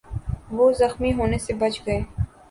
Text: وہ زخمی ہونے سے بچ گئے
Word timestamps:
وہ 0.51 0.65
زخمی 0.79 1.11
ہونے 1.13 1.37
سے 1.45 1.53
بچ 1.61 1.75
گئے 1.85 1.99